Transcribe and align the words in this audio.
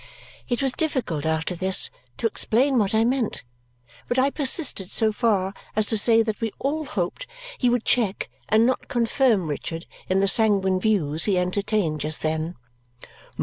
It 0.49 0.63
was 0.63 0.73
difficult, 0.73 1.27
after 1.27 1.53
this, 1.55 1.91
to 2.17 2.25
explain 2.25 2.79
what 2.79 2.95
I 2.95 3.03
meant; 3.03 3.43
but 4.07 4.17
I 4.17 4.31
persisted 4.31 4.89
so 4.89 5.11
far 5.11 5.53
as 5.75 5.85
to 5.85 5.95
say 5.95 6.23
that 6.23 6.41
we 6.41 6.51
all 6.57 6.85
hoped 6.85 7.27
he 7.59 7.69
would 7.69 7.85
check 7.85 8.27
and 8.49 8.65
not 8.65 8.87
confirm 8.87 9.47
Richard 9.47 9.85
in 10.09 10.19
the 10.19 10.27
sanguine 10.27 10.79
views 10.79 11.25
he 11.25 11.37
entertained 11.37 12.01
just 12.01 12.23
then. 12.23 12.55